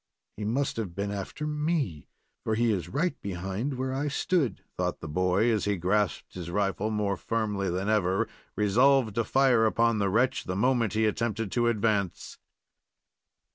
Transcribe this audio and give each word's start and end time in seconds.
"He 0.35 0.45
must 0.45 0.77
have 0.77 0.95
been 0.95 1.11
after 1.11 1.45
me, 1.45 2.07
for 2.43 2.55
he 2.55 2.71
is 2.71 2.89
right 2.89 3.21
behind 3.21 3.75
where 3.75 3.93
I 3.93 4.07
stood," 4.07 4.63
thought 4.75 4.99
the 4.99 5.07
boy, 5.07 5.51
as 5.51 5.65
he 5.65 5.77
grasped 5.77 6.33
his 6.33 6.49
rifle 6.49 6.89
more 6.89 7.15
firmly 7.15 7.69
than 7.69 7.87
ever, 7.87 8.27
resolved 8.55 9.13
to 9.13 9.23
fire 9.23 9.67
upon 9.67 9.99
the 9.99 10.09
wretch 10.09 10.45
the 10.45 10.55
moment 10.55 10.93
he 10.93 11.05
attempted 11.05 11.51
to 11.51 11.67
advance. 11.67 12.39